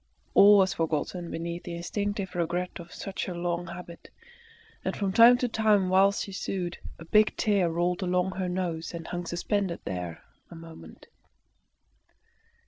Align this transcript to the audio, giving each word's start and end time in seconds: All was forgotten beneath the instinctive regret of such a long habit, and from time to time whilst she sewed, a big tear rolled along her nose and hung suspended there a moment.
All 0.33 0.57
was 0.57 0.73
forgotten 0.73 1.29
beneath 1.29 1.61
the 1.61 1.75
instinctive 1.75 2.33
regret 2.33 2.79
of 2.79 2.91
such 2.91 3.27
a 3.27 3.35
long 3.35 3.67
habit, 3.67 4.09
and 4.83 4.97
from 4.97 5.13
time 5.13 5.37
to 5.37 5.47
time 5.47 5.89
whilst 5.89 6.23
she 6.23 6.31
sewed, 6.31 6.79
a 6.97 7.05
big 7.05 7.37
tear 7.37 7.69
rolled 7.69 8.01
along 8.01 8.31
her 8.31 8.49
nose 8.49 8.95
and 8.95 9.05
hung 9.05 9.27
suspended 9.27 9.81
there 9.85 10.23
a 10.49 10.55
moment. 10.55 11.05